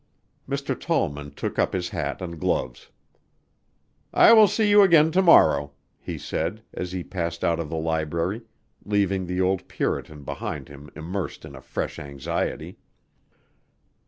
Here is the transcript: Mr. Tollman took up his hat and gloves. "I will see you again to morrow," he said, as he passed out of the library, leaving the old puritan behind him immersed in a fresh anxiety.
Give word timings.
Mr. 0.49 0.73
Tollman 0.73 1.29
took 1.29 1.59
up 1.59 1.73
his 1.73 1.89
hat 1.89 2.23
and 2.23 2.39
gloves. 2.39 2.89
"I 4.11 4.33
will 4.33 4.47
see 4.47 4.67
you 4.67 4.81
again 4.81 5.11
to 5.11 5.21
morrow," 5.21 5.73
he 5.99 6.17
said, 6.17 6.63
as 6.73 6.91
he 6.91 7.03
passed 7.03 7.43
out 7.43 7.59
of 7.59 7.69
the 7.69 7.77
library, 7.77 8.41
leaving 8.83 9.27
the 9.27 9.39
old 9.41 9.67
puritan 9.67 10.23
behind 10.23 10.69
him 10.69 10.89
immersed 10.95 11.45
in 11.45 11.55
a 11.55 11.61
fresh 11.61 11.99
anxiety. 11.99 12.79